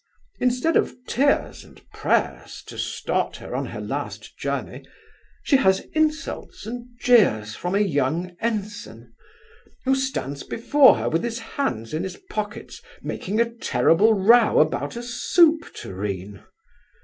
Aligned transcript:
instead 0.39 0.75
of 0.75 0.95
tears 1.05 1.63
and 1.63 1.87
prayers 1.93 2.63
to 2.65 2.75
start 2.75 3.35
her 3.35 3.55
on 3.55 3.67
her 3.67 3.79
last 3.79 4.35
journey, 4.35 4.83
she 5.43 5.57
has 5.57 5.81
insults 5.93 6.65
and 6.65 6.87
jeers 6.99 7.55
from 7.55 7.75
a 7.75 7.79
young 7.81 8.35
ensign, 8.41 9.13
who 9.85 9.93
stands 9.93 10.41
before 10.41 10.95
her 10.97 11.07
with 11.07 11.23
his 11.23 11.37
hands 11.37 11.93
in 11.93 12.01
his 12.01 12.17
pockets, 12.31 12.81
making 13.03 13.39
a 13.39 13.47
terrible 13.55 14.15
row 14.15 14.59
about 14.59 14.95
a 14.95 15.03
soup 15.03 15.71
tureen! 15.71 16.41